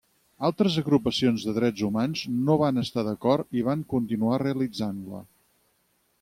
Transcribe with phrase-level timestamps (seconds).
[0.47, 5.23] Altres agrupacions de drets humans no van estar d'acord i van continuar realitzant-la.